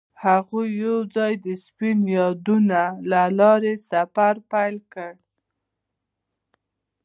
هغوی 0.25 0.67
یوځای 0.83 1.33
د 1.45 1.47
سپین 1.65 1.99
یادونه 2.17 2.81
له 3.11 3.21
لارې 3.39 3.73
سفر 3.89 4.33
پیل 4.51 4.75
کړ. 4.93 5.11